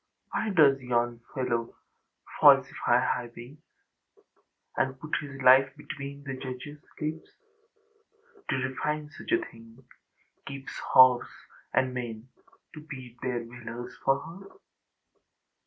Why 0.31 0.49
does 0.49 0.79
yon 0.81 1.21
fellow 1.35 1.75
falsify 2.39 2.97
highways, 3.05 3.59
And 4.75 4.99
put 4.99 5.15
his 5.21 5.39
life 5.43 5.71
between 5.77 6.23
the 6.23 6.33
judgeâs 6.35 6.81
lips, 6.99 7.29
To 8.49 8.55
refine 8.67 9.11
such 9.11 9.31
a 9.31 9.37
thingâkeeps 9.37 10.79
horse 10.93 11.29
and 11.71 11.93
men 11.93 12.29
To 12.73 12.81
beat 12.81 13.17
their 13.21 13.45
valours 13.45 13.95
for 14.03 14.19
her?... 14.19 14.47